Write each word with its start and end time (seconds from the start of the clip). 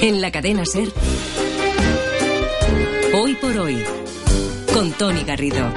En 0.00 0.20
la 0.20 0.30
cadena 0.30 0.64
Ser. 0.64 0.88
Hoy 3.14 3.34
por 3.34 3.56
hoy. 3.58 3.82
Con 4.72 4.92
Tony 4.92 5.24
Garrido. 5.24 5.72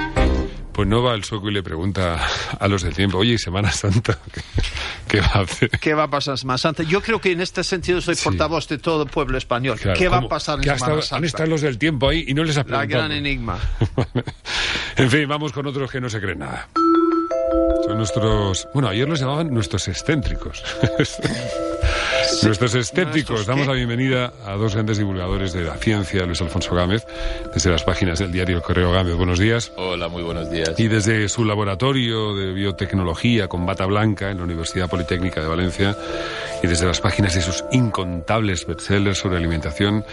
Pues 0.72 0.88
no 0.88 1.02
va 1.02 1.12
al 1.12 1.22
soco 1.24 1.50
y 1.50 1.52
le 1.52 1.62
pregunta 1.62 2.18
a 2.58 2.66
los 2.68 2.82
del 2.82 2.94
tiempo, 2.94 3.18
oye, 3.18 3.36
Semana 3.36 3.70
Santa, 3.70 4.18
¿qué, 5.08 5.20
va 5.20 5.26
a 5.34 5.40
hacer? 5.40 5.68
¿Qué 5.68 5.92
va 5.92 6.04
a 6.04 6.08
pasar 6.10 6.38
Semana 6.38 6.56
Santa? 6.56 6.82
Yo 6.82 7.02
creo 7.02 7.20
que 7.20 7.30
en 7.32 7.42
este 7.42 7.62
sentido 7.62 8.00
soy 8.00 8.14
Sí. 8.14 8.24
portavoz 8.24 8.66
de 8.68 8.78
todo 8.78 9.02
el 9.02 9.10
pueblo 9.10 9.36
español. 9.36 9.78
Claro, 9.78 9.98
¿Qué 9.98 10.08
va 10.08 10.18
a 10.18 10.28
pasar 10.28 10.54
en 10.62 10.70
ha 10.70 10.78
Semana 10.78 10.78
estado- 10.78 10.96
Han 10.98 11.02
Santa? 11.02 11.26
estado 11.26 11.48
los 11.50 11.60
del 11.60 11.76
tiempo 11.78 12.08
ahí 12.08 12.24
y 12.26 12.32
no 12.32 12.42
les 12.42 12.56
has 12.56 12.66
La 12.68 12.86
gran 12.86 13.12
enigma. 13.12 13.58
En 14.96 15.10
fin, 15.10 15.26
vamos 15.26 15.52
con 15.52 15.66
otros 15.66 15.90
que 15.90 16.00
no 16.02 16.08
se 16.10 16.20
creen 16.20 16.40
nada. 16.40 16.68
Son 17.86 17.96
nuestros... 17.96 18.68
Bueno, 18.74 18.88
ayer 18.88 19.08
los 19.08 19.18
llamaban 19.20 19.48
nuestros 19.52 19.88
excéntricos. 19.88 20.62
Nuestros 22.44 22.74
escépticos. 22.74 23.30
¿Nuestros 23.30 23.46
Damos 23.46 23.66
la 23.66 23.74
bienvenida 23.74 24.32
a 24.44 24.52
dos 24.52 24.74
grandes 24.74 24.98
divulgadores 24.98 25.52
de 25.52 25.62
la 25.62 25.76
ciencia, 25.76 26.24
Luis 26.26 26.40
Alfonso 26.40 26.74
Gámez, 26.74 27.06
desde 27.54 27.70
las 27.70 27.84
páginas 27.84 28.18
del 28.18 28.32
diario 28.32 28.60
Correo 28.62 28.90
Gámez. 28.90 29.14
Buenos 29.14 29.38
días. 29.38 29.72
Hola, 29.76 30.08
muy 30.08 30.22
buenos 30.22 30.50
días. 30.50 30.78
Y 30.78 30.88
desde 30.88 31.28
su 31.28 31.44
laboratorio 31.44 32.34
de 32.34 32.52
biotecnología 32.52 33.48
con 33.48 33.64
bata 33.64 33.86
blanca 33.86 34.30
en 34.30 34.38
la 34.38 34.44
Universidad 34.44 34.90
Politécnica 34.90 35.40
de 35.40 35.46
Valencia 35.46 35.96
y 36.62 36.66
desde 36.66 36.86
las 36.86 37.00
páginas 37.00 37.34
de 37.34 37.42
sus 37.42 37.64
incontables 37.70 38.66
bestsellers 38.66 39.18
sobre 39.18 39.36
alimentación. 39.36 40.04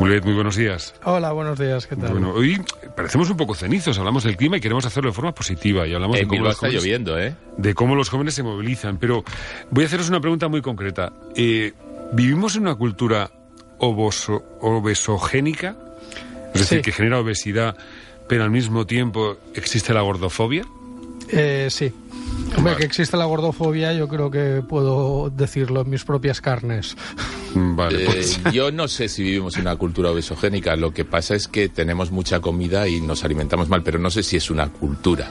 Mulet, 0.00 0.24
muy 0.24 0.34
buenos 0.34 0.56
días. 0.56 0.94
Hola, 1.04 1.32
buenos 1.32 1.58
días, 1.58 1.86
¿qué 1.86 1.96
tal? 1.96 2.12
Bueno, 2.12 2.32
hoy 2.32 2.60
parecemos 2.96 3.30
un 3.30 3.36
poco 3.36 3.54
cenizos, 3.54 3.96
hablamos 3.98 4.24
del 4.24 4.36
clima 4.36 4.56
y 4.56 4.60
queremos 4.60 4.84
hacerlo 4.84 5.10
de 5.10 5.14
forma 5.14 5.32
positiva 5.32 5.86
y 5.86 5.94
hablamos 5.94 6.18
de 6.18 6.26
cómo, 6.26 6.42
los 6.42 6.54
está 6.54 6.66
jóvenes, 6.66 6.82
lloviendo, 6.82 7.18
¿eh? 7.18 7.34
de 7.56 7.74
cómo 7.74 7.94
los 7.94 8.08
jóvenes 8.08 8.34
se 8.34 8.42
movilizan. 8.42 8.98
Pero 8.98 9.24
voy 9.70 9.84
a 9.84 9.86
haceros 9.86 10.08
una 10.08 10.20
pregunta 10.20 10.48
muy 10.48 10.62
concreta. 10.62 11.12
Eh, 11.36 11.72
¿Vivimos 12.12 12.56
en 12.56 12.62
una 12.62 12.74
cultura 12.74 13.30
oboso- 13.78 14.42
obesogénica? 14.60 15.76
Es 16.54 16.60
decir, 16.62 16.78
Sí. 16.78 16.82
que 16.82 16.92
genera 16.92 17.20
obesidad, 17.20 17.76
pero 18.28 18.44
al 18.44 18.50
mismo 18.50 18.86
tiempo 18.86 19.36
existe 19.54 19.94
la 19.94 20.02
gordofobia. 20.02 20.64
Eh, 21.30 21.68
sí. 21.70 21.92
Hombre, 22.56 22.72
Vale. 22.72 22.76
que 22.78 22.84
existe 22.84 23.16
la 23.16 23.24
gordofobia, 23.24 23.92
yo 23.94 24.08
creo 24.08 24.30
que 24.30 24.62
puedo 24.68 25.30
decirlo 25.30 25.80
en 25.82 25.90
mis 25.90 26.04
propias 26.04 26.40
carnes. 26.40 26.96
Mm, 27.54 27.76
Vale, 27.76 28.02
Eh, 28.02 28.06
pues, 28.06 28.40
yo 28.52 28.70
no 28.72 28.88
sé 28.88 29.08
si 29.08 29.22
vivimos 29.22 29.54
en 29.56 29.62
una 29.62 29.76
cultura 29.76 30.10
obesogénica. 30.10 30.76
Lo 30.76 30.92
que 30.92 31.04
pasa 31.04 31.34
es 31.34 31.48
que 31.48 31.68
tenemos 31.68 32.10
mucha 32.10 32.40
comida 32.40 32.88
y 32.88 33.00
nos 33.00 33.24
alimentamos 33.24 33.68
mal, 33.68 33.82
pero 33.82 33.98
no 33.98 34.10
sé 34.10 34.22
si 34.22 34.36
es 34.36 34.50
una 34.50 34.68
cultura. 34.68 35.28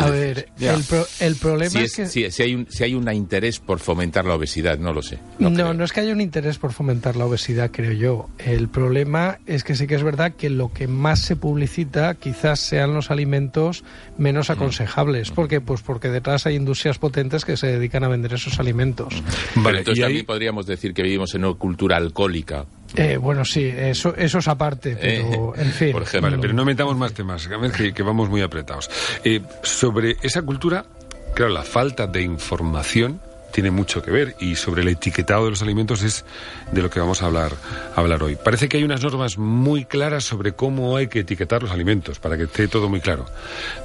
A 0.00 0.10
ver, 0.10 0.48
el, 0.58 0.82
pro- 0.84 1.06
el 1.20 1.36
problema 1.36 1.70
si, 1.70 1.78
es, 1.78 1.84
es- 1.90 1.96
que... 1.96 2.06
si- 2.06 2.30
si 2.30 2.42
hay 2.42 2.54
un, 2.54 2.66
si 2.70 2.84
hay 2.84 2.94
un 2.94 3.10
interés 3.12 3.58
por 3.60 3.78
fomentar 3.78 4.24
la 4.24 4.34
obesidad, 4.34 4.78
no 4.78 4.92
lo 4.92 5.02
sé. 5.02 5.18
No, 5.38 5.50
No, 5.50 5.84
es 5.84 5.92
que 5.92 6.00
haya 6.00 6.12
un 6.12 6.20
interés 6.20 6.58
por 6.58 6.72
fomentar 6.72 7.16
la 7.16 7.24
obesidad, 7.26 7.70
creo 7.72 7.92
yo. 7.92 8.28
El 8.38 8.68
problema 8.68 9.38
es 9.46 9.62
que 9.64 9.74
sí 9.76 9.86
que 9.86 9.94
es 9.94 10.02
verdad 10.02 10.32
que 10.36 10.50
lo 10.50 10.72
que 10.72 10.88
más 10.88 11.20
se 11.20 11.36
publicita 11.36 12.14
quizás 12.14 12.60
sean 12.60 12.94
los 12.94 13.10
alimentos 13.10 13.84
menos 14.18 14.50
aconsejables. 14.50 15.30
¿Por 15.30 15.48
qué? 15.48 15.60
Pues 15.60 15.82
porque 15.82 16.08
detrás 16.08 16.46
hay 16.46 16.56
industrias 16.56 16.98
potentes 16.98 17.44
que 17.44 17.56
se 17.56 17.68
dedican 17.68 18.02
a 18.04 18.08
vender 18.08 18.32
esos 18.34 18.58
alimentos. 18.58 19.14
Pero 19.54 19.64
vale, 19.64 19.78
entonces 19.78 19.98
y 19.98 20.02
ahí- 20.02 20.08
también 20.08 20.26
podríamos 20.26 20.66
decir 20.66 20.92
que 20.94 21.02
vivimos 21.02 21.34
en 21.36 21.44
una 21.44 21.54
cultura 21.54 21.96
alcohólica. 21.96 22.64
Eh, 22.94 23.16
bueno, 23.16 23.44
sí, 23.44 23.64
eso, 23.64 24.14
eso 24.16 24.38
es 24.38 24.48
aparte, 24.48 24.96
pero 25.00 25.54
Eh, 25.56 25.62
en 25.62 25.70
fin. 25.72 25.92
por 25.92 26.02
ejemplo. 26.02 26.30
Vale, 26.30 26.40
pero 26.40 26.54
no 26.54 26.64
metamos 26.64 26.96
más 26.96 27.12
temas, 27.12 27.48
que, 27.76 27.92
que 27.92 28.02
vamos 28.02 28.28
muy 28.28 28.42
apretados. 28.42 28.90
Eh, 29.24 29.42
sobre 29.62 30.16
esa 30.22 30.42
cultura, 30.42 30.86
claro, 31.34 31.52
la 31.52 31.62
falta 31.62 32.06
de 32.06 32.22
información 32.22 33.20
tiene 33.52 33.70
mucho 33.70 34.02
que 34.02 34.10
ver 34.10 34.36
y 34.38 34.54
sobre 34.56 34.82
el 34.82 34.88
etiquetado 34.88 35.44
de 35.44 35.50
los 35.50 35.62
alimentos 35.62 36.02
es 36.02 36.24
de 36.72 36.82
lo 36.82 36.90
que 36.90 37.00
vamos 37.00 37.22
a 37.22 37.26
hablar, 37.26 37.52
a 37.94 38.00
hablar 38.00 38.22
hoy. 38.22 38.36
Parece 38.36 38.68
que 38.68 38.76
hay 38.76 38.84
unas 38.84 39.02
normas 39.02 39.38
muy 39.38 39.84
claras 39.86 40.24
sobre 40.24 40.52
cómo 40.52 40.96
hay 40.96 41.08
que 41.08 41.20
etiquetar 41.20 41.62
los 41.62 41.70
alimentos, 41.72 42.18
para 42.18 42.36
que 42.36 42.44
esté 42.44 42.68
todo 42.68 42.88
muy 42.88 43.00
claro. 43.00 43.24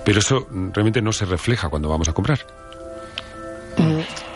Pero 0.04 0.20
eso 0.20 0.48
mm, 0.52 0.72
realmente 0.74 1.02
no 1.02 1.12
se 1.14 1.26
refleja 1.26 1.70
cuando 1.70 1.88
vamos 1.90 2.08
a 2.10 2.14
comprar. 2.14 2.40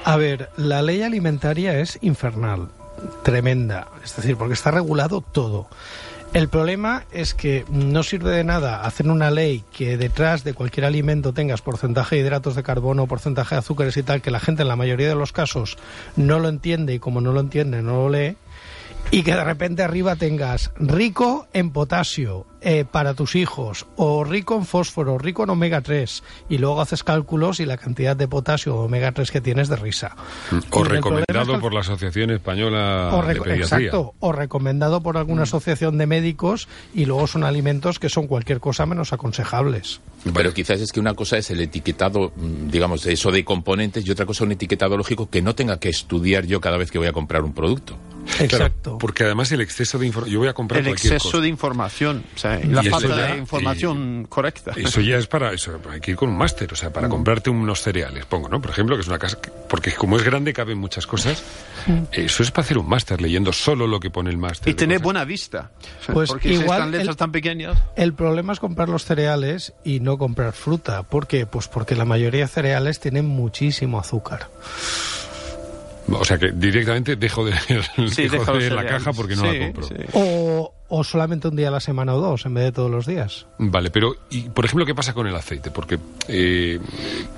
A 0.04 0.18
ver, 0.18 0.50
la 0.58 0.82
ley 0.82 1.02
alimentaria 1.02 1.80
es 1.80 1.98
infernal, 2.02 2.70
tremenda, 3.24 3.88
es 4.04 4.16
decir, 4.16 4.38
porque 4.38 4.54
está 4.54 4.72
regulado 4.72 5.22
todo. 5.22 5.68
El 6.34 6.50
problema 6.50 7.06
es 7.14 7.34
que 7.34 7.64
no 7.70 8.04
sirve 8.04 8.32
de 8.32 8.44
nada 8.44 8.82
hacer 8.82 9.08
una 9.08 9.32
ley 9.32 9.64
que 9.72 9.96
detrás 9.96 10.44
de 10.44 10.54
cualquier 10.54 10.86
alimento 10.86 11.32
tengas 11.32 11.62
porcentaje 11.62 12.18
de 12.18 12.24
hidratos 12.24 12.56
de 12.56 12.64
carbono, 12.64 13.08
porcentaje 13.08 13.56
de 13.56 13.60
azúcares 13.60 13.96
y 13.96 14.04
tal, 14.04 14.22
que 14.22 14.32
la 14.32 14.42
gente 14.42 14.64
en 14.64 14.68
la 14.68 14.76
mayoría 14.76 15.08
de 15.08 15.16
los 15.16 15.32
casos 15.32 15.78
no 16.18 16.40
lo 16.40 16.50
entiende 16.50 16.94
y 16.94 17.00
como 17.00 17.22
no 17.22 17.32
lo 17.32 17.40
entiende 17.40 17.82
no 17.82 17.94
lo 17.94 18.10
lee, 18.10 18.36
y 19.12 19.24
que 19.24 19.34
de 19.36 19.44
repente 19.44 19.84
arriba 19.84 20.16
tengas 20.16 20.72
rico 20.78 21.48
en 21.54 21.72
potasio 21.72 22.48
eh, 22.62 22.84
para 22.90 23.14
tus 23.14 23.36
hijos, 23.36 23.86
o 23.96 24.24
rico 24.24 24.56
en 24.56 24.66
fósforo, 24.66 25.18
rico 25.20 25.44
en 25.44 25.52
omega 25.52 25.82
3, 25.82 26.24
y 26.50 26.58
luego 26.58 26.82
haces 26.82 27.04
cálculos 27.04 27.60
y 27.60 27.66
la 27.66 27.78
cantidad 27.78 28.16
de 28.16 28.28
potasio 28.28 28.76
o 28.76 28.86
omega 28.86 29.12
3 29.12 29.30
que 29.30 29.40
tienes 29.40 29.70
de 29.70 29.76
risa. 29.76 30.16
O 30.52 30.56
Y 30.58 30.62
problema 30.62 30.86
es 30.88 30.90
recomendado 30.90 31.54
que- 31.54 31.60
por 31.60 31.74
la 31.76 31.82
Asociación 31.82 32.32
Española 32.32 33.12
o 33.14 33.22
de 33.22 33.36
Pediatría. 33.36 33.56
exacto, 33.88 34.16
o 34.20 34.32
recomendado 34.32 35.02
por 35.02 35.16
alguna 35.18 35.44
asociación 35.44 35.98
de 36.00 36.08
médicos 36.08 36.68
y 36.96 37.06
luego 37.06 37.28
son 37.28 37.44
alimentos 37.44 38.00
que 38.00 38.10
son 38.10 38.26
cualquier 38.28 38.60
cosa 38.60 38.86
menos 38.88 39.14
aconsejables. 39.14 40.02
Pero 40.34 40.52
quizás 40.54 40.82
es 40.82 40.92
que 40.92 41.00
una 41.00 41.14
cosa 41.14 41.38
es 41.38 41.52
el 41.52 41.62
etiquetado, 41.62 42.34
mm, 42.36 42.70
digamos, 42.72 43.06
eso 43.06 43.32
de 43.32 43.46
componentes 43.46 44.06
y 44.08 44.12
otra 44.12 44.26
cosa 44.26 44.44
un 44.44 44.54
etiquetado 44.54 44.98
lógico 44.98 45.30
que 45.30 45.44
no 45.44 45.54
tenga 45.54 45.80
que 45.80 45.90
estudiar 45.90 46.48
yo 46.48 46.60
cada 46.60 46.78
vez 46.78 46.90
que 46.90 46.98
voy 46.98 47.08
a 47.08 47.14
comprar 47.14 47.44
un 47.44 47.54
producto. 47.54 47.96
Claro, 48.26 48.44
Exacto. 48.46 48.98
porque 48.98 49.24
además 49.24 49.52
el 49.52 49.62
exceso 49.62 49.98
de 50.00 50.08
información... 50.08 50.34
Yo 50.34 50.40
voy 50.40 50.48
a 50.50 50.54
comprar 50.54 50.80
El 50.80 50.88
cualquier 50.88 51.14
exceso 51.14 51.32
cosa. 51.32 51.42
de 51.44 51.48
información, 51.48 52.24
o 52.36 52.38
sea, 52.40 52.60
Y 52.60 52.68
la 52.68 52.84
falta 52.84 53.08
ya, 53.10 53.28
de 53.34 53.38
información 53.38 54.26
correcta. 54.28 54.72
Eso 54.76 55.00
ya 55.02 55.18
es 55.18 55.28
para 55.28 55.54
eso, 55.54 55.80
hay 55.92 56.00
que 56.02 56.12
ir 56.12 56.18
con 56.18 56.30
un 56.30 56.38
máster, 56.38 56.72
o 56.74 56.76
sea, 56.76 56.90
Mm. 56.90 56.94
para 56.94 57.10
comprarte 57.10 57.50
unos 57.50 57.82
cereales, 57.82 58.26
pongo, 58.26 58.50
¿no? 58.50 58.60
Por 58.62 58.72
ejemplo, 58.72 58.96
que 58.96 59.02
es 59.04 59.08
una 59.08 59.20
casa, 59.20 59.40
que- 59.42 59.52
porque 59.70 59.94
como 59.94 60.18
es 60.18 60.24
grande 60.24 60.54
caben 60.54 60.78
muchas 60.78 61.06
cosas, 61.08 61.44
eso 62.12 62.44
es 62.44 62.52
para 62.52 62.66
hacer 62.66 62.78
un 62.78 62.90
máster, 62.90 63.22
leyendo 63.22 63.54
solo 63.54 63.86
lo 63.88 64.00
que 64.00 64.10
pone 64.10 64.30
el 64.32 64.38
máster. 64.38 64.68
Mm. 64.68 64.72
Y 64.72 64.74
tener 64.74 64.98
cosas. 64.98 65.04
buena 65.04 65.24
vista. 65.26 65.72
Pues 66.12 66.30
porque 66.30 66.50
si 66.50 66.56
igual 66.56 66.78
están 66.80 66.92
letras 66.92 67.10
el- 67.10 67.16
tan 67.18 67.32
pequeñas. 67.32 67.78
El 67.96 68.14
problema 68.14 68.54
es 68.54 68.60
comprar 68.60 68.90
los 68.90 69.06
cereales 69.06 69.74
y 69.84 70.00
no 70.00 70.18
comprar 70.18 70.54
fruta. 70.54 71.04
¿Por 71.04 71.28
qué? 71.28 71.46
Pues 71.46 71.68
porque 71.68 71.96
la 71.96 72.06
mayoría 72.06 72.42
de 72.42 72.48
cereales 72.48 73.00
tienen 73.00 73.26
muchísimo 73.26 74.00
azúcar. 74.00 74.50
O 76.08 76.24
sea, 76.24 76.38
que 76.38 76.52
directamente 76.52 77.16
dejo 77.16 77.46
de, 77.46 77.54
Sí, 78.12 78.28
dejo 78.28 78.54
de 78.58 78.70
la 78.70 78.86
caja 78.86 79.12
porque 79.14 79.36
no 79.36 79.42
Sí, 79.42 79.58
la 79.58 79.66
compro. 79.66 79.88
sí. 79.88 79.94
O, 80.14 80.74
o 80.88 81.04
solamente 81.04 81.48
un 81.48 81.56
día 81.56 81.70
a 81.70 81.72
la 81.72 81.80
semana 81.80 82.14
o 82.14 82.20
dos 82.22 82.46
en 82.46 82.54
vez 82.54 82.66
de 82.66 82.72
todos 82.74 82.92
los 82.92 83.06
días. 83.08 83.48
Vale, 83.58 83.90
pero, 83.90 84.16
y, 84.30 84.42
por 84.50 84.66
ejemplo, 84.66 84.86
¿qué 84.86 84.94
pasa 84.94 85.14
con 85.14 85.26
el 85.28 85.36
aceite? 85.36 85.72
Porque 85.72 85.98
eh, 86.28 86.80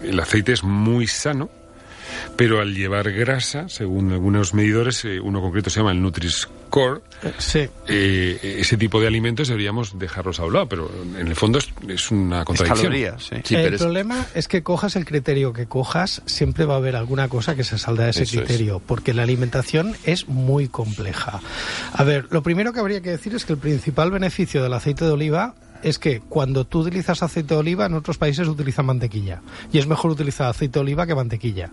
el 0.03 0.19
aceite 0.19 0.51
es 0.51 0.63
muy 0.63 1.07
sano, 1.07 1.49
pero 2.35 2.59
al 2.61 2.73
llevar 2.75 3.11
grasa, 3.11 3.69
según 3.69 4.11
algunos 4.11 4.53
medidores, 4.53 5.03
eh, 5.05 5.19
uno 5.19 5.41
concreto 5.41 5.69
se 5.69 5.79
llama 5.79 5.91
el 5.91 6.01
Nutri-Score, 6.01 7.01
Sí. 7.39 7.67
eh, 7.87 8.57
ese 8.59 8.77
tipo 8.77 8.99
de 9.01 9.07
alimentos 9.07 9.47
deberíamos 9.47 9.97
dejarlos 9.97 10.39
a 10.39 10.45
un 10.45 10.53
lado, 10.53 10.67
pero 10.69 10.91
en 11.19 11.27
el 11.27 11.35
fondo 11.35 11.57
es, 11.59 11.69
es 11.87 12.11
una 12.11 12.39
Es 12.39 12.45
contradicción. 12.45 12.77
calorías, 12.91 13.23
sí. 13.23 13.35
Sí, 13.43 13.55
el 13.55 13.63
pero 13.63 13.75
es- 13.75 13.81
problema 13.81 14.25
es 14.35 14.47
que 14.47 14.61
cojas 14.63 14.95
el 14.95 15.05
criterio 15.05 15.53
que 15.53 15.65
cojas, 15.65 16.21
siempre 16.25 16.65
va 16.65 16.75
a 16.75 16.77
haber 16.77 16.95
alguna 16.95 17.27
cosa 17.29 17.55
que 17.55 17.63
se 17.63 17.77
saldrá 17.77 18.05
de 18.05 18.11
ese 18.11 18.23
Eso 18.23 18.39
es. 18.41 18.45
criterio, 18.45 18.81
porque 18.85 19.13
la 19.13 19.23
alimentación 19.23 19.95
es 20.03 20.27
muy 20.27 20.67
compleja. 20.67 21.39
A 21.93 22.03
ver, 22.03 22.27
lo 22.29 22.43
primero 22.43 22.73
que 22.73 22.79
habría 22.79 23.01
que 23.01 23.09
decir 23.11 23.33
es 23.35 23.45
que 23.45 23.53
el 23.53 23.59
principal 23.59 24.11
beneficio 24.11 24.61
del 24.61 24.73
aceite 24.73 25.05
de 25.05 25.11
oliva 25.11 25.55
es 25.83 25.99
que 25.99 26.19
cuando 26.19 26.65
tú 26.65 26.79
utilizas 26.79 27.23
aceite 27.23 27.53
de 27.53 27.59
oliva, 27.59 27.85
en 27.85 27.93
otros 27.93 28.17
países 28.17 28.47
utilizan 28.47 28.85
mantequilla. 28.85 29.41
Y 29.71 29.77
es 29.77 29.87
mejor 29.87 30.11
utilizar 30.11 30.47
aceite 30.47 30.79
de 30.79 30.81
oliva 30.81 31.07
que 31.07 31.15
mantequilla. 31.15 31.71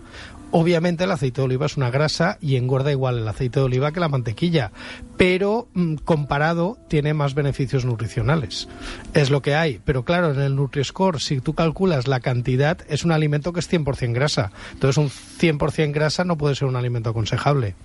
Obviamente 0.51 1.03
el 1.03 1.11
aceite 1.11 1.41
de 1.41 1.45
oliva 1.45 1.65
es 1.65 1.77
una 1.77 1.89
grasa 1.89 2.37
y 2.41 2.55
engorda 2.55 2.91
igual 2.91 3.17
el 3.17 3.27
aceite 3.27 3.59
de 3.59 3.65
oliva 3.65 3.91
que 3.91 3.99
la 3.99 4.09
mantequilla. 4.09 4.71
Pero 5.17 5.67
mm, 5.73 5.95
comparado 5.95 6.77
tiene 6.87 7.13
más 7.13 7.33
beneficios 7.33 7.85
nutricionales. 7.85 8.67
Es 9.13 9.29
lo 9.29 9.41
que 9.41 9.55
hay. 9.55 9.79
Pero 9.83 10.03
claro, 10.03 10.31
en 10.31 10.39
el 10.39 10.55
Nutri-Score, 10.55 11.19
si 11.19 11.41
tú 11.41 11.53
calculas 11.53 12.07
la 12.07 12.19
cantidad, 12.19 12.79
es 12.87 13.03
un 13.03 13.11
alimento 13.11 13.53
que 13.53 13.59
es 13.59 13.71
100% 13.71 14.13
grasa. 14.13 14.51
Entonces 14.73 14.97
un 14.97 15.09
100% 15.09 15.91
grasa 15.93 16.23
no 16.23 16.37
puede 16.37 16.55
ser 16.55 16.67
un 16.67 16.75
alimento 16.75 17.09
aconsejable. 17.09 17.75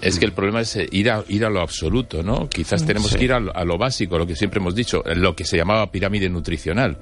Es 0.00 0.18
que 0.18 0.24
el 0.24 0.32
problema 0.32 0.60
es 0.60 0.76
eh, 0.76 0.88
ir 0.92 1.10
a, 1.10 1.24
ir 1.28 1.44
a 1.44 1.50
lo 1.50 1.60
absoluto, 1.60 2.22
¿no? 2.22 2.48
Quizás 2.48 2.86
tenemos 2.86 3.16
que 3.16 3.24
ir 3.24 3.32
a 3.32 3.40
lo, 3.40 3.54
a 3.56 3.64
lo 3.64 3.78
básico, 3.78 4.16
lo 4.16 4.26
que 4.26 4.36
siempre 4.36 4.60
hemos 4.60 4.74
dicho, 4.74 5.04
eh, 5.04 5.16
lo 5.16 5.34
que 5.34 5.44
se 5.44 5.56
llamaba 5.56 5.90
pirámide 5.90 6.28
nutricional. 6.28 6.96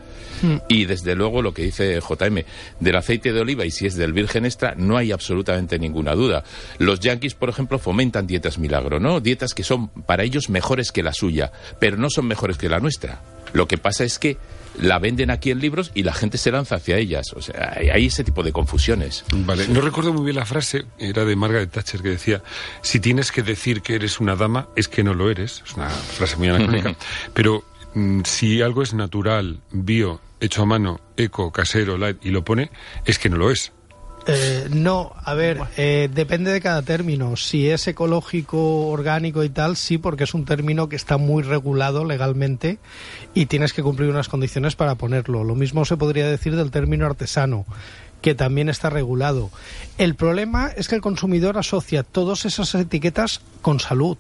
Y 0.69 0.85
desde 0.85 1.15
luego 1.15 1.41
lo 1.41 1.53
que 1.55 1.63
dice 1.63 1.99
JM, 2.01 2.43
del 2.81 2.97
aceite 2.97 3.33
de 3.33 3.41
oliva 3.41 3.65
y 3.65 3.71
si 3.71 3.87
es 3.87 3.97
del 3.97 4.13
virgen 4.13 4.45
extra, 4.45 4.75
no 4.77 4.97
hay 4.97 5.13
absolutamente 5.13 5.79
ninguna 5.79 6.15
duda. 6.15 6.45
Los 6.79 7.01
yanquis, 7.01 7.35
por 7.35 7.49
ejemplo, 7.49 7.79
fomentan 7.79 8.27
dietas 8.27 8.59
milagro, 8.59 9.01
¿no? 9.01 9.21
Dietas 9.21 9.55
que 9.55 9.63
son 9.63 9.89
para 9.89 10.25
ellos 10.25 10.51
mejores 10.51 10.93
que 10.93 11.03
la 11.03 11.13
suya, 11.13 11.53
pero 11.79 11.97
no 11.97 12.11
son 12.11 12.27
mejores 12.27 12.59
que 12.59 12.69
la 12.69 12.81
nuestra. 12.81 13.21
Lo 13.53 13.67
que 13.69 13.79
pasa 13.79 14.05
es 14.05 14.19
que 14.19 14.39
la 14.79 14.99
venden 14.99 15.31
aquí 15.31 15.51
en 15.51 15.61
libros 15.61 15.91
y 15.95 16.03
la 16.03 16.13
gente 16.13 16.39
se 16.39 16.51
lanza 16.51 16.77
hacia 16.77 16.99
ellas. 16.99 17.33
O 17.35 17.43
sea, 17.43 17.75
hay, 17.77 17.89
hay 17.89 18.07
ese 18.07 18.25
tipo 18.25 18.43
de 18.43 18.53
confusiones. 18.53 19.25
Vale, 19.33 19.69
no 19.69 19.81
recuerdo 19.81 20.13
muy 20.13 20.25
bien 20.25 20.37
la 20.37 20.47
frase, 20.47 20.85
era 20.99 21.25
de 21.25 21.37
Margaret 21.37 21.71
Thatcher 21.71 22.03
que 22.03 22.11
decía, 22.11 22.43
si 22.83 23.01
tienes 23.01 23.33
que 23.33 23.43
decir 23.43 23.83
que 23.83 23.95
eres 23.95 24.21
una 24.21 24.37
dama, 24.37 24.69
es 24.77 24.89
que 24.89 25.03
no 25.03 25.15
lo 25.15 25.31
eres. 25.31 25.63
Es 25.67 25.75
una 25.75 25.89
frase 25.89 26.37
muy 26.37 26.49
anacrónica. 26.49 26.95
Pero 27.35 27.65
mm, 27.95 28.23
si 28.25 28.63
algo 28.63 28.83
es 28.83 28.95
natural, 28.95 29.61
bio, 29.71 30.21
hecho 30.41 30.63
a 30.63 30.67
mano, 30.67 31.01
eco, 31.17 31.51
casero, 31.51 31.97
light, 31.97 32.25
y 32.25 32.31
lo 32.31 32.45
pone, 32.45 32.71
es 33.05 33.19
que 33.19 33.29
no 33.29 33.37
lo 33.37 33.51
es. 33.51 33.73
Eh, 34.29 34.69
no, 34.73 35.13
a 35.25 35.35
ver, 35.35 35.61
eh, 35.77 36.09
depende 36.13 36.53
de 36.53 36.61
cada 36.61 36.83
término. 36.83 37.37
Si 37.37 37.71
es 37.71 37.87
ecológico, 37.87 38.89
orgánico 38.89 39.45
y 39.45 39.49
tal, 39.49 39.77
sí, 39.77 39.99
porque 39.99 40.25
es 40.25 40.35
un 40.35 40.45
término 40.45 40.89
que 40.89 40.97
está 40.97 41.17
muy 41.17 41.45
regulado 41.45 42.05
legalmente 42.05 42.79
y 43.35 43.47
tienes 43.47 43.73
que 43.73 43.85
cumplir 43.85 44.11
unas 44.11 44.29
condiciones 44.29 44.75
para 44.75 44.97
ponerlo. 44.97 45.45
Lo 45.45 45.55
mismo 45.55 45.85
se 45.85 45.97
podría 45.97 46.27
decir 46.27 46.57
del 46.57 46.73
término 46.73 47.07
artesano 47.07 47.67
que 48.21 48.35
también 48.35 48.69
está 48.69 48.91
regulado. 48.91 49.51
El 49.99 50.17
problema 50.17 50.73
es 50.77 50.89
que 50.89 50.97
el 50.97 51.01
consumidor 51.01 51.59
asocia 51.59 52.03
todas 52.03 52.45
esas 52.47 52.75
etiquetas 52.75 53.41
con 53.63 53.79
salud 53.79 54.19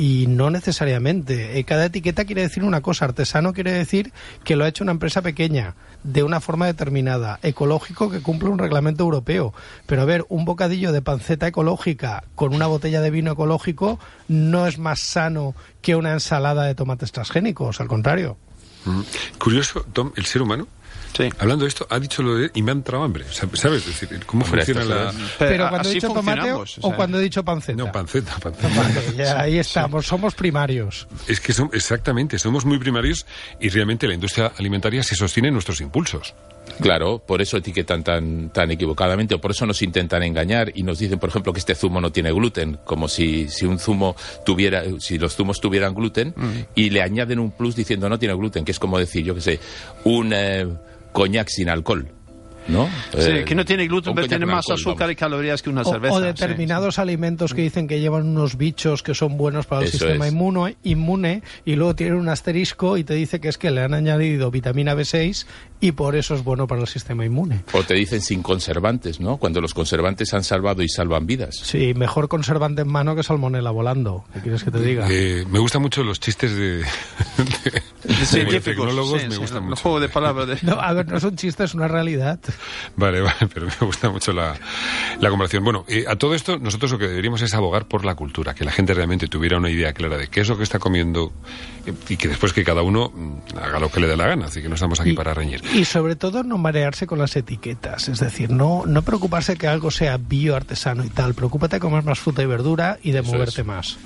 y 0.00 0.28
no 0.28 0.48
necesariamente. 0.48 1.58
Eh, 1.58 1.64
Cada 1.64 1.84
etiqueta 1.84 2.24
quiere 2.24 2.40
decir 2.40 2.64
una 2.64 2.80
cosa. 2.80 3.04
Artesano 3.04 3.52
quiere 3.52 3.72
decir 3.72 4.14
que 4.44 4.56
lo 4.56 4.64
ha 4.64 4.68
hecho 4.68 4.82
una 4.82 4.92
empresa 4.92 5.20
pequeña, 5.20 5.74
de 6.04 6.22
una 6.22 6.40
forma 6.40 6.64
determinada. 6.64 7.38
Ecológico 7.42 8.10
que 8.10 8.22
cumple 8.22 8.48
un 8.48 8.58
reglamento 8.58 9.04
europeo. 9.04 9.52
Pero 9.84 10.00
a 10.00 10.06
ver, 10.06 10.24
un 10.30 10.46
bocadillo 10.46 10.92
de 10.92 11.02
panceta 11.02 11.48
ecológica 11.48 12.24
con 12.34 12.54
una 12.54 12.66
botella 12.66 13.02
de 13.02 13.10
vino 13.10 13.32
ecológico 13.32 14.00
no 14.26 14.66
es 14.66 14.78
más 14.78 15.00
sano 15.00 15.54
que 15.82 15.96
una 15.96 16.12
ensalada 16.12 16.64
de 16.64 16.74
tomates 16.74 17.12
transgénicos, 17.12 17.78
al 17.82 17.88
contrario. 17.88 18.38
Mm. 18.86 19.00
Curioso, 19.36 19.84
Tom, 19.92 20.12
el 20.16 20.24
ser 20.24 20.40
humano, 20.40 20.66
Sí. 21.16 21.28
hablando 21.38 21.64
de 21.64 21.68
esto, 21.68 21.86
ha 21.90 21.98
dicho 21.98 22.22
lo 22.22 22.36
de 22.36 22.50
y 22.54 22.62
me 22.62 22.70
ha 22.70 22.74
entrado 22.74 23.02
hambre. 23.04 23.24
¿Sabes? 23.30 23.86
Es 23.86 24.00
decir, 24.00 24.24
¿cómo 24.26 24.44
Hombre, 24.44 24.64
funciona 24.64 24.84
la...? 24.84 25.12
Pero 25.38 25.68
cuando 25.68 25.88
he 25.88 25.94
dicho 25.94 26.08
tomate 26.08 26.52
o, 26.52 26.94
cuando 26.94 27.18
he 27.18 27.22
dicho 27.22 27.44
panceta. 27.44 27.82
No, 27.82 27.92
panceta, 27.92 28.38
panceta. 28.38 29.12
Ya, 29.16 29.40
ahí 29.40 29.58
estamos, 29.58 30.06
somos 30.06 30.34
primarios. 30.34 31.08
Es 31.26 31.40
que 31.40 31.52
son, 31.52 31.70
exactamente, 31.72 32.38
somos 32.38 32.64
muy 32.64 32.78
primarios 32.78 33.26
y 33.60 33.68
realmente 33.68 34.06
la 34.06 34.14
industria 34.14 34.52
alimentaria 34.56 35.02
se 35.02 35.14
sostiene 35.14 35.48
en 35.48 35.54
nuestros 35.54 35.80
impulsos. 35.80 36.34
Claro, 36.80 37.18
por 37.18 37.42
eso 37.42 37.56
etiquetan 37.56 38.02
tan, 38.02 38.50
tan 38.50 38.70
equivocadamente, 38.70 39.34
o 39.34 39.40
por 39.40 39.50
eso 39.50 39.66
nos 39.66 39.82
intentan 39.82 40.22
engañar 40.22 40.72
y 40.74 40.82
nos 40.82 40.98
dicen, 40.98 41.18
por 41.18 41.28
ejemplo, 41.28 41.52
que 41.52 41.58
este 41.58 41.74
zumo 41.74 42.00
no 42.00 42.12
tiene 42.12 42.32
gluten, 42.32 42.78
como 42.84 43.08
si, 43.08 43.48
si 43.48 43.66
un 43.66 43.78
zumo 43.78 44.16
tuviera, 44.44 44.82
si 44.98 45.18
los 45.18 45.36
zumos 45.36 45.60
tuvieran 45.60 45.94
gluten, 45.94 46.34
y 46.74 46.90
le 46.90 47.02
añaden 47.02 47.38
un 47.38 47.50
plus 47.50 47.76
diciendo 47.76 48.08
no 48.08 48.18
tiene 48.18 48.34
gluten, 48.34 48.64
que 48.64 48.72
es 48.72 48.78
como 48.78 48.98
decir, 48.98 49.24
yo 49.24 49.34
qué 49.34 49.40
sé, 49.40 49.60
un 50.04 50.32
eh, 50.34 50.66
coñac 51.12 51.48
sin 51.48 51.68
alcohol, 51.68 52.08
¿no? 52.70 52.88
Sí, 53.12 53.30
Eh, 53.30 53.44
que 53.44 53.54
no 53.54 53.64
tiene 53.64 53.86
gluten, 53.86 54.14
pero 54.14 54.28
tiene 54.28 54.46
más 54.46 54.64
alcohol, 54.68 54.74
azúcar 54.74 54.98
vamos. 55.08 55.12
y 55.12 55.16
calorías 55.16 55.62
que 55.62 55.70
una 55.70 55.82
O, 55.82 55.84
cerveza. 55.84 56.14
o 56.14 56.18
sí. 56.20 56.24
determinados 56.26 56.98
alimentos 56.98 57.52
que 57.54 57.62
dicen 57.62 57.86
que 57.88 58.00
llevan 58.00 58.26
unos 58.28 58.56
bichos 58.56 59.02
que 59.02 59.14
son 59.14 59.36
buenos 59.36 59.66
para 59.66 59.82
el 59.82 59.88
Eso 59.88 59.98
sistema 59.98 60.26
es. 60.26 60.32
inmuno- 60.32 60.74
inmune 60.84 61.42
y 61.64 61.74
luego 61.76 61.94
tienen 61.94 62.16
un 62.16 62.28
asterisco 62.28 62.96
y 62.96 63.04
te 63.04 63.14
dice 63.14 63.40
que 63.40 63.48
es 63.48 63.58
que 63.58 63.70
le 63.70 63.82
han 63.82 63.94
añadido 63.94 64.50
vitamina 64.50 64.94
B6 64.94 65.46
y 65.80 65.92
por 65.92 66.14
eso 66.14 66.34
es 66.34 66.44
bueno 66.44 66.66
para 66.66 66.82
el 66.82 66.86
sistema 66.86 67.24
inmune. 67.24 67.62
O 67.72 67.82
te 67.82 67.94
dicen 67.94 68.20
sin 68.20 68.42
conservantes, 68.42 69.18
¿no? 69.20 69.38
Cuando 69.38 69.60
los 69.60 69.72
conservantes 69.74 70.32
han 70.34 70.44
salvado 70.44 70.82
y 70.82 70.88
salvan 70.88 71.26
vidas. 71.26 71.56
Sí, 71.62 71.94
mejor 71.94 72.28
conservante 72.28 72.82
en 72.82 72.88
mano 72.88 73.16
que 73.16 73.22
salmonela 73.22 73.70
volando. 73.70 74.24
¿Qué 74.34 74.40
quieres 74.40 74.62
que 74.62 74.70
te 74.70 74.80
diga? 74.80 75.06
Eh, 75.10 75.44
me 75.50 75.58
gustan 75.58 75.80
mucho 75.82 76.02
los 76.04 76.20
chistes 76.20 76.54
de, 76.54 76.76
de- 77.64 77.82
de 78.04 78.14
Científicos, 78.26 78.64
tecnólogos, 78.64 79.20
sí, 79.22 79.28
me 79.28 79.34
sí, 79.34 79.40
gustan 79.40 79.62
el 79.64 79.70
mucho. 79.70 79.82
juego 79.82 80.00
de 80.00 80.08
palabras 80.08 80.48
de... 80.48 80.58
No, 80.62 80.80
a 80.80 80.92
ver, 80.92 81.08
no 81.08 81.16
es 81.16 81.24
un 81.24 81.36
chiste, 81.36 81.64
es 81.64 81.74
una 81.74 81.88
realidad. 81.88 82.38
Vale, 82.96 83.20
vale, 83.22 83.48
pero 83.52 83.66
me 83.66 83.86
gusta 83.86 84.10
mucho 84.10 84.32
la, 84.32 84.54
la 85.20 85.28
comparación. 85.30 85.64
Bueno, 85.64 85.84
eh, 85.88 86.04
a 86.08 86.16
todo 86.16 86.34
esto 86.34 86.58
nosotros 86.58 86.92
lo 86.92 86.98
que 86.98 87.08
deberíamos 87.08 87.42
es 87.42 87.54
abogar 87.54 87.86
por 87.86 88.04
la 88.04 88.14
cultura, 88.14 88.54
que 88.54 88.64
la 88.64 88.72
gente 88.72 88.94
realmente 88.94 89.26
tuviera 89.28 89.56
una 89.58 89.70
idea 89.70 89.92
clara 89.92 90.16
de 90.16 90.28
qué 90.28 90.40
es 90.40 90.48
lo 90.48 90.56
que 90.56 90.62
está 90.64 90.78
comiendo 90.78 91.32
eh, 91.86 91.92
y 92.08 92.16
que 92.16 92.28
después 92.28 92.52
que 92.52 92.64
cada 92.64 92.82
uno 92.82 93.10
mm, 93.14 93.58
haga 93.58 93.78
lo 93.80 93.90
que 93.90 94.00
le 94.00 94.06
dé 94.06 94.16
la 94.16 94.26
gana, 94.26 94.46
así 94.46 94.60
que 94.62 94.68
no 94.68 94.74
estamos 94.74 95.00
aquí 95.00 95.10
Y- 95.10 95.14
para 95.14 95.34
reñir. 95.34 95.62
Y 95.72 95.84
sobre 95.84 96.16
todo 96.16 96.42
no 96.42 96.58
marearse 96.58 97.06
con 97.06 97.18
las 97.18 97.36
etiquetas, 97.36 98.08
es 98.08 98.20
decir, 98.20 98.50
no, 98.50 98.82
no 98.86 99.02
preocuparse 99.02 99.56
que 99.56 99.66
algo 99.68 99.90
sea 99.90 100.16
bio, 100.18 100.56
artesano 100.56 101.04
y 101.04 101.08
tal, 101.10 101.34
preocúpate 101.34 101.76
de 101.76 101.80
comer 101.80 102.04
más 102.04 102.18
fruta 102.18 102.42
y 102.42 102.46
verdura 102.46 102.98
y 103.02 103.12
de 103.12 103.20
Eso 103.20 103.32
moverte 103.32 103.60
es. 103.62 103.66
más. 103.66 103.98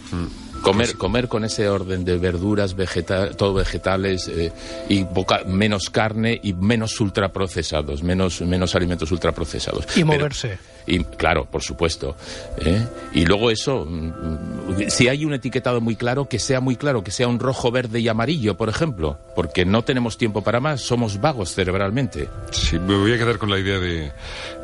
Comer, 0.64 0.96
comer 0.96 1.28
con 1.28 1.44
ese 1.44 1.68
orden 1.68 2.04
de 2.04 2.16
verduras, 2.18 2.74
vegeta- 2.74 3.30
todo 3.36 3.54
vegetales 3.54 4.28
eh, 4.28 4.50
y 4.88 5.04
poca- 5.04 5.42
menos 5.46 5.90
carne 5.90 6.40
y 6.42 6.52
menos 6.54 6.98
ultraprocesados, 7.00 8.02
menos, 8.02 8.40
menos 8.40 8.74
alimentos 8.74 9.12
ultraprocesados. 9.12 9.84
Y 9.96 10.04
Pero- 10.04 10.06
moverse. 10.06 10.58
y, 10.86 11.04
claro, 11.04 11.44
por 11.46 11.62
supuesto. 11.62 12.16
¿eh? 12.58 12.82
Y 13.12 13.24
luego 13.26 13.50
eso, 13.50 13.84
mm, 13.88 14.88
si 14.88 15.08
hay 15.08 15.24
un 15.24 15.34
etiquetado 15.34 15.80
muy 15.80 15.96
claro, 15.96 16.28
que 16.28 16.38
sea 16.38 16.60
muy 16.60 16.76
claro, 16.76 17.02
que 17.04 17.10
sea 17.10 17.28
un 17.28 17.38
rojo, 17.38 17.70
verde 17.70 18.00
y 18.00 18.08
amarillo, 18.08 18.56
por 18.56 18.68
ejemplo, 18.68 19.18
porque 19.36 19.64
no 19.64 19.82
tenemos 19.84 20.16
tiempo 20.18 20.42
para 20.42 20.60
más, 20.60 20.80
somos 20.80 21.20
vagos 21.20 21.54
cerebralmente. 21.54 22.28
Sí, 22.50 22.78
me 22.78 22.96
voy 22.96 23.12
a 23.12 23.18
quedar 23.18 23.38
con 23.38 23.50
la 23.50 23.58
idea 23.58 23.78
de, 23.78 24.12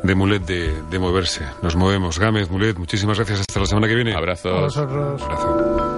de 0.03 0.15
Mulet 0.15 0.43
de, 0.45 0.71
de 0.89 0.99
moverse. 0.99 1.41
Nos 1.61 1.75
movemos. 1.75 2.17
Gámez, 2.19 2.49
Mulet, 2.49 2.77
muchísimas 2.77 3.17
gracias. 3.17 3.41
Hasta 3.41 3.59
la 3.59 3.65
semana 3.65 3.87
que 3.87 3.95
viene. 3.95 4.13
Abrazos. 4.15 4.51
A 4.57 4.61
vosotros. 4.61 5.21
Abrazo. 5.21 5.90